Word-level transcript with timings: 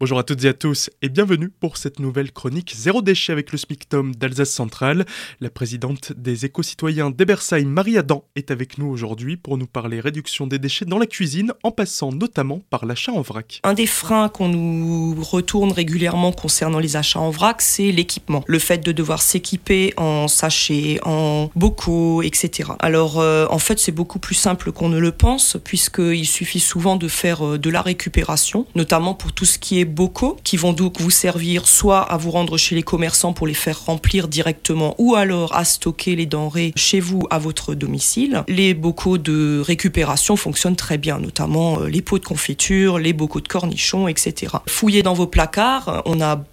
Bonjour 0.00 0.20
à 0.20 0.22
toutes 0.22 0.44
et 0.44 0.48
à 0.48 0.54
tous 0.54 0.90
et 1.02 1.08
bienvenue 1.08 1.48
pour 1.48 1.76
cette 1.76 1.98
nouvelle 1.98 2.30
chronique 2.30 2.72
Zéro 2.76 3.02
déchet 3.02 3.32
avec 3.32 3.50
le 3.50 3.58
SMICTOM 3.58 4.14
d'Alsace 4.14 4.52
Centrale. 4.52 5.04
La 5.40 5.50
présidente 5.50 6.12
des 6.16 6.44
éco-citoyens 6.44 7.10
d'Ebersheim, 7.10 7.64
Marie 7.66 7.98
Adam, 7.98 8.22
est 8.36 8.52
avec 8.52 8.78
nous 8.78 8.86
aujourd'hui 8.86 9.36
pour 9.36 9.58
nous 9.58 9.66
parler 9.66 9.98
réduction 9.98 10.46
des 10.46 10.60
déchets 10.60 10.84
dans 10.84 11.00
la 11.00 11.06
cuisine 11.06 11.52
en 11.64 11.72
passant 11.72 12.12
notamment 12.12 12.62
par 12.70 12.86
l'achat 12.86 13.10
en 13.10 13.22
vrac. 13.22 13.58
Un 13.64 13.74
des 13.74 13.86
freins 13.86 14.28
qu'on 14.28 14.46
nous 14.46 15.20
retourne 15.20 15.72
régulièrement 15.72 16.30
concernant 16.30 16.78
les 16.78 16.94
achats 16.94 17.18
en 17.18 17.30
vrac, 17.30 17.60
c'est 17.60 17.90
l'équipement. 17.90 18.44
Le 18.46 18.60
fait 18.60 18.78
de 18.78 18.92
devoir 18.92 19.20
s'équiper 19.20 19.94
en 19.96 20.28
sachets, 20.28 21.00
en 21.02 21.50
bocaux, 21.56 22.22
etc. 22.22 22.70
Alors 22.78 23.18
euh, 23.18 23.48
en 23.50 23.58
fait 23.58 23.80
c'est 23.80 23.90
beaucoup 23.90 24.20
plus 24.20 24.36
simple 24.36 24.70
qu'on 24.70 24.90
ne 24.90 24.98
le 25.00 25.10
pense 25.10 25.56
puisqu'il 25.64 26.28
suffit 26.28 26.60
souvent 26.60 26.94
de 26.94 27.08
faire 27.08 27.44
euh, 27.44 27.58
de 27.58 27.68
la 27.68 27.82
récupération, 27.82 28.64
notamment 28.76 29.14
pour 29.14 29.32
tout 29.32 29.44
ce 29.44 29.58
qui 29.58 29.80
est 29.80 29.87
bocaux 29.88 30.36
qui 30.44 30.56
vont 30.56 30.72
donc 30.72 31.00
vous 31.00 31.10
servir 31.10 31.66
soit 31.66 32.00
à 32.00 32.16
vous 32.16 32.30
rendre 32.30 32.56
chez 32.56 32.74
les 32.74 32.82
commerçants 32.82 33.32
pour 33.32 33.46
les 33.46 33.54
faire 33.54 33.84
remplir 33.84 34.28
directement 34.28 34.94
ou 34.98 35.14
alors 35.14 35.54
à 35.54 35.64
stocker 35.64 36.16
les 36.16 36.26
denrées 36.26 36.72
chez 36.76 37.00
vous 37.00 37.26
à 37.30 37.38
votre 37.38 37.74
domicile. 37.74 38.44
Les 38.48 38.74
bocaux 38.74 39.18
de 39.18 39.60
récupération 39.64 40.36
fonctionnent 40.36 40.76
très 40.76 40.98
bien, 40.98 41.18
notamment 41.18 41.80
euh, 41.80 41.88
les 41.88 42.02
pots 42.02 42.18
de 42.18 42.24
confiture, 42.24 42.98
les 42.98 43.12
bocaux 43.12 43.40
de 43.40 43.48
cornichons, 43.48 44.08
etc. 44.08 44.56
Fouillez 44.68 45.02
dans 45.02 45.14
vos 45.14 45.26
placards, 45.26 46.02
on 46.06 46.20
a 46.20 46.44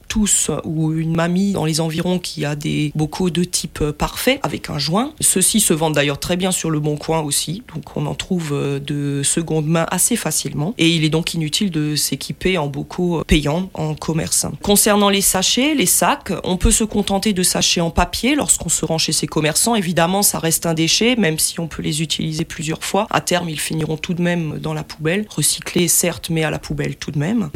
ou 0.63 0.93
une 0.93 1.15
mamie 1.15 1.51
dans 1.53 1.65
les 1.65 1.81
environs 1.81 2.19
qui 2.19 2.45
a 2.45 2.55
des 2.55 2.91
bocaux 2.95 3.29
de 3.29 3.43
type 3.43 3.83
parfait 3.91 4.39
avec 4.43 4.69
un 4.69 4.77
joint. 4.77 5.13
Ceux-ci 5.19 5.59
se 5.59 5.73
vendent 5.73 5.95
d'ailleurs 5.95 6.19
très 6.19 6.37
bien 6.37 6.51
sur 6.51 6.69
le 6.69 6.79
bon 6.79 6.97
coin 6.97 7.21
aussi, 7.21 7.63
donc 7.73 7.95
on 7.95 8.05
en 8.05 8.15
trouve 8.15 8.51
euh, 8.53 8.79
de 8.79 9.21
seconde 9.23 9.67
main 9.67 9.85
assez 9.91 10.15
facilement. 10.15 10.73
Et 10.77 10.89
il 10.89 11.03
est 11.03 11.09
donc 11.09 11.33
inutile 11.33 11.71
de 11.71 11.95
s'équiper 11.95 12.57
en 12.57 12.67
bocaux 12.67 13.23
payants 13.27 13.69
en 13.73 13.95
commerce. 13.95 14.45
Concernant 14.61 15.09
les 15.09 15.21
sachets, 15.21 15.75
les 15.75 15.85
sacs, 15.85 16.31
on 16.43 16.57
peut 16.57 16.71
se 16.71 16.83
contenter 16.83 17.33
de 17.33 17.43
sachets 17.43 17.81
en 17.81 17.91
papier 17.91 18.35
lorsqu'on 18.35 18.69
se 18.69 18.85
rend 18.85 18.97
chez 18.97 19.11
ses 19.11 19.27
commerçants. 19.27 19.75
Évidemment, 19.75 20.21
ça 20.21 20.39
reste 20.39 20.65
un 20.65 20.73
déchet, 20.73 21.15
même 21.15 21.39
si 21.39 21.59
on 21.59 21.67
peut 21.67 21.81
les 21.81 22.01
utiliser 22.01 22.45
plusieurs 22.45 22.83
fois. 22.83 23.07
À 23.09 23.21
terme, 23.21 23.49
ils 23.49 23.59
finiront 23.59 23.97
tout 23.97 24.13
de 24.13 24.21
même 24.21 24.59
dans 24.59 24.73
la 24.73 24.83
poubelle. 24.83 25.25
Recyclés, 25.29 25.87
certes, 25.87 26.29
mais 26.29 26.43
à 26.43 26.49
la 26.49 26.59
poubelle 26.59 26.95
tout 26.95 27.11
de 27.11 27.19
même. 27.19 27.49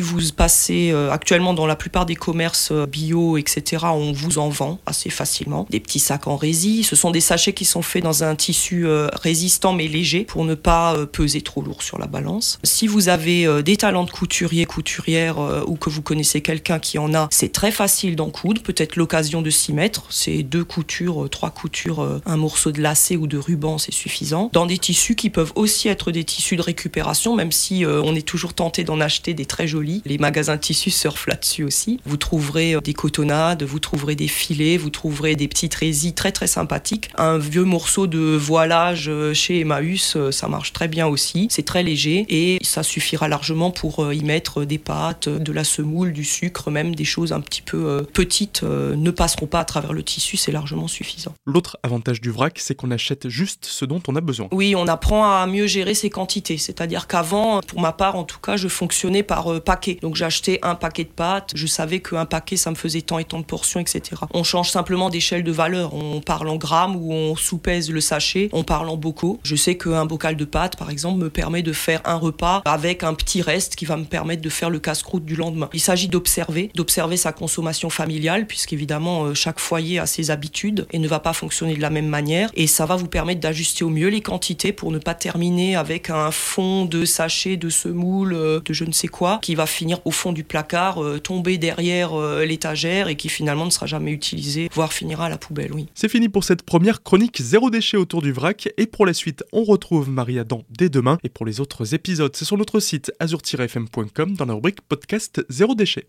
Vous 0.00 0.20
passez 0.36 0.90
euh, 0.92 1.10
actuellement 1.10 1.52
dans 1.52 1.66
la 1.66 1.74
plupart 1.74 2.06
des 2.06 2.14
commerces 2.14 2.70
euh, 2.70 2.86
bio, 2.86 3.36
etc., 3.36 3.86
on 3.92 4.12
vous 4.12 4.38
en 4.38 4.48
vend 4.48 4.78
assez 4.86 5.10
facilement. 5.10 5.66
Des 5.70 5.80
petits 5.80 5.98
sacs 5.98 6.28
en 6.28 6.36
résille. 6.36 6.84
Ce 6.84 6.94
sont 6.94 7.10
des 7.10 7.20
sachets 7.20 7.52
qui 7.52 7.64
sont 7.64 7.82
faits 7.82 8.04
dans 8.04 8.22
un 8.22 8.36
tissu 8.36 8.86
euh, 8.86 9.08
résistant 9.12 9.72
mais 9.72 9.88
léger 9.88 10.24
pour 10.24 10.44
ne 10.44 10.54
pas 10.54 10.94
peser 11.06 11.40
trop 11.40 11.62
lourd 11.62 11.82
sur 11.82 11.98
la 11.98 12.06
balance. 12.06 12.58
Si 12.62 12.86
vous 12.86 13.08
avez 13.08 13.62
des 13.62 13.76
talents 13.76 14.04
de 14.04 14.10
couturier, 14.10 14.66
couturière 14.66 15.38
ou 15.66 15.76
que 15.76 15.90
vous 15.90 16.02
connaissez 16.02 16.40
quelqu'un 16.40 16.78
qui 16.78 16.98
en 16.98 17.14
a, 17.14 17.28
c'est 17.30 17.52
très 17.52 17.70
facile 17.70 18.16
d'en 18.16 18.30
coudre. 18.30 18.62
Peut-être 18.62 18.96
l'occasion 18.96 19.42
de 19.42 19.50
s'y 19.50 19.72
mettre. 19.72 20.06
C'est 20.10 20.42
deux 20.42 20.64
coutures, 20.64 21.28
trois 21.30 21.50
coutures, 21.50 22.20
un 22.24 22.36
morceau 22.36 22.72
de 22.72 22.80
lacet 22.80 23.16
ou 23.16 23.26
de 23.26 23.38
ruban, 23.38 23.78
c'est 23.78 23.92
suffisant. 23.92 24.50
Dans 24.52 24.66
des 24.66 24.78
tissus 24.78 25.16
qui 25.16 25.30
peuvent 25.30 25.52
aussi 25.54 25.88
être 25.88 26.12
des 26.12 26.24
tissus 26.24 26.56
de 26.56 26.62
récupération, 26.62 27.34
même 27.34 27.52
si 27.52 27.84
on 27.86 28.14
est 28.14 28.26
toujours 28.26 28.54
tenté 28.54 28.84
d'en 28.84 29.00
acheter 29.00 29.34
des 29.34 29.46
très 29.56 29.66
jolis. 29.66 30.02
Les 30.04 30.18
magasins 30.18 30.56
de 30.56 30.60
tissus 30.60 30.90
surfent 30.90 31.26
là-dessus 31.28 31.64
aussi. 31.64 31.98
Vous 32.04 32.18
trouverez 32.18 32.74
euh, 32.74 32.82
des 32.82 32.92
cotonnades, 32.92 33.62
vous 33.62 33.78
trouverez 33.78 34.14
des 34.14 34.28
filets, 34.28 34.76
vous 34.76 34.90
trouverez 34.90 35.34
des 35.34 35.48
petites 35.48 35.74
résilles 35.74 36.12
très 36.12 36.30
très 36.30 36.46
sympathiques. 36.46 37.08
Un 37.16 37.38
vieux 37.38 37.64
morceau 37.64 38.06
de 38.06 38.36
voilage 38.36 39.08
euh, 39.08 39.32
chez 39.32 39.60
Emmaüs, 39.60 40.14
euh, 40.16 40.30
ça 40.30 40.46
marche 40.48 40.74
très 40.74 40.88
bien 40.88 41.06
aussi. 41.06 41.48
C'est 41.50 41.64
très 41.64 41.82
léger 41.82 42.26
et 42.28 42.58
ça 42.62 42.82
suffira 42.82 43.28
largement 43.28 43.70
pour 43.70 44.12
y 44.12 44.22
mettre 44.24 44.66
des 44.66 44.76
pâtes, 44.76 45.30
de 45.30 45.52
la 45.52 45.64
semoule, 45.64 46.12
du 46.12 46.24
sucre, 46.24 46.70
même 46.70 46.94
des 46.94 47.06
choses 47.06 47.32
un 47.32 47.40
petit 47.40 47.62
peu 47.62 48.04
petites 48.12 48.62
ne 48.62 49.10
passeront 49.10 49.46
pas 49.46 49.60
à 49.60 49.64
travers 49.64 49.94
le 49.94 50.02
tissu, 50.02 50.36
c'est 50.36 50.52
largement 50.52 50.86
suffisant. 50.86 51.34
L'autre 51.46 51.78
avantage 51.82 52.20
du 52.20 52.30
vrac, 52.30 52.58
c'est 52.58 52.74
qu'on 52.74 52.90
achète 52.90 53.30
juste 53.30 53.64
ce 53.64 53.86
dont 53.86 54.02
on 54.06 54.16
a 54.16 54.20
besoin. 54.20 54.48
Oui, 54.52 54.74
on 54.76 54.86
apprend 54.86 55.24
à 55.24 55.46
mieux 55.46 55.66
gérer 55.66 55.94
ses 55.94 56.10
quantités. 56.10 56.58
C'est-à-dire 56.58 57.06
qu'avant, 57.06 57.60
pour 57.62 57.80
ma 57.80 57.92
part 57.92 58.16
en 58.16 58.24
tout 58.24 58.38
cas, 58.38 58.58
je 58.58 58.68
fonctionnais 58.68 59.22
par 59.22 59.45
paquet. 59.58 59.98
Donc 60.02 60.16
j'achetais 60.16 60.58
un 60.62 60.74
paquet 60.74 61.04
de 61.04 61.08
pâtes, 61.08 61.52
je 61.54 61.66
savais 61.66 62.00
qu'un 62.00 62.26
paquet, 62.26 62.56
ça 62.56 62.70
me 62.70 62.76
faisait 62.76 63.02
tant 63.02 63.18
et 63.18 63.24
tant 63.24 63.38
de 63.38 63.44
portions, 63.44 63.80
etc. 63.80 64.02
On 64.32 64.44
change 64.44 64.70
simplement 64.70 65.10
d'échelle 65.10 65.44
de 65.44 65.52
valeur. 65.52 65.94
On 65.94 66.20
parle 66.20 66.48
en 66.48 66.56
grammes 66.56 66.96
ou 66.96 67.12
on 67.12 67.36
sous-pèse 67.36 67.90
le 67.90 68.00
sachet. 68.00 68.48
On 68.52 68.64
parle 68.64 68.88
en 68.88 68.96
bocaux. 68.96 69.40
Je 69.42 69.56
sais 69.56 69.76
qu'un 69.76 70.06
bocal 70.06 70.36
de 70.36 70.44
pâtes, 70.44 70.76
par 70.76 70.90
exemple, 70.90 71.18
me 71.18 71.30
permet 71.30 71.62
de 71.62 71.72
faire 71.72 72.00
un 72.04 72.16
repas 72.16 72.62
avec 72.64 73.02
un 73.02 73.14
petit 73.14 73.42
reste 73.42 73.76
qui 73.76 73.84
va 73.84 73.96
me 73.96 74.04
permettre 74.04 74.42
de 74.42 74.48
faire 74.48 74.70
le 74.70 74.78
casse-croûte 74.78 75.24
du 75.24 75.36
lendemain. 75.36 75.68
Il 75.72 75.80
s'agit 75.80 76.08
d'observer, 76.08 76.70
d'observer 76.74 77.16
sa 77.16 77.32
consommation 77.32 77.90
familiale, 77.90 78.46
puisqu'évidemment, 78.46 79.24
euh, 79.24 79.34
chaque 79.34 79.58
foyer 79.58 79.98
a 79.98 80.06
ses 80.06 80.30
habitudes 80.30 80.86
et 80.92 80.98
ne 80.98 81.08
va 81.08 81.20
pas 81.20 81.32
fonctionner 81.32 81.76
de 81.76 81.82
la 81.82 81.90
même 81.90 82.08
manière. 82.08 82.50
Et 82.54 82.66
ça 82.66 82.86
va 82.86 82.96
vous 82.96 83.08
permettre 83.08 83.40
d'ajuster 83.40 83.84
au 83.84 83.90
mieux 83.90 84.08
les 84.08 84.20
quantités 84.20 84.72
pour 84.72 84.92
ne 84.92 84.98
pas 84.98 85.14
terminer 85.14 85.76
avec 85.76 86.10
un 86.10 86.30
fond 86.30 86.84
de 86.84 87.04
sachet 87.04 87.56
de 87.56 87.68
semoule, 87.68 88.34
euh, 88.34 88.60
de 88.64 88.72
je 88.72 88.84
ne 88.84 88.92
sais 88.92 89.08
quoi, 89.08 89.25
qui 89.42 89.54
va 89.54 89.66
finir 89.66 90.00
au 90.04 90.10
fond 90.10 90.32
du 90.32 90.44
placard, 90.44 91.02
euh, 91.02 91.18
tomber 91.18 91.58
derrière 91.58 92.14
euh, 92.14 92.44
l'étagère 92.44 93.08
et 93.08 93.16
qui 93.16 93.28
finalement 93.28 93.64
ne 93.64 93.70
sera 93.70 93.86
jamais 93.86 94.12
utilisé, 94.12 94.68
voire 94.72 94.92
finira 94.92 95.26
à 95.26 95.28
la 95.28 95.38
poubelle, 95.38 95.72
oui. 95.72 95.86
C'est 95.94 96.08
fini 96.08 96.28
pour 96.28 96.44
cette 96.44 96.62
première 96.62 97.02
chronique 97.02 97.40
zéro 97.40 97.70
déchet 97.70 97.96
autour 97.96 98.22
du 98.22 98.32
vrac 98.32 98.68
et 98.76 98.86
pour 98.86 99.06
la 99.06 99.14
suite, 99.14 99.44
on 99.52 99.64
retrouve 99.64 100.10
Marie 100.10 100.38
Adam 100.38 100.62
dès 100.70 100.88
demain 100.88 101.18
et 101.24 101.28
pour 101.28 101.46
les 101.46 101.60
autres 101.60 101.94
épisodes, 101.94 102.34
c'est 102.34 102.44
sur 102.44 102.58
notre 102.58 102.80
site 102.80 103.12
azur-fm.com 103.20 104.34
dans 104.34 104.44
la 104.44 104.54
rubrique 104.54 104.82
podcast 104.82 105.44
zéro 105.48 105.74
déchet. 105.74 106.04